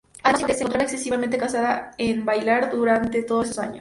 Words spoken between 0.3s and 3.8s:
físicamente me encontraba excesivamente cansada de bailar durante todos esos años".